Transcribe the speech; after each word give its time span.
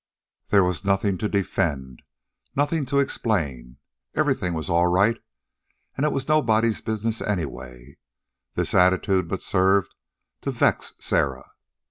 There 0.47 0.63
was 0.63 0.83
nothing 0.83 1.19
to 1.19 1.29
defend, 1.29 2.01
nothing 2.55 2.87
to 2.87 2.97
explain. 2.97 3.77
Everything 4.15 4.55
was 4.55 4.67
all 4.67 4.87
right, 4.87 5.21
and 5.95 6.07
it 6.07 6.11
was 6.11 6.27
nobody's 6.27 6.81
business 6.81 7.21
anyway. 7.21 7.99
This 8.55 8.73
attitude 8.73 9.27
but 9.27 9.43
served 9.43 9.93
to 10.41 10.49
vex 10.49 10.93
Sarah. 10.97 11.51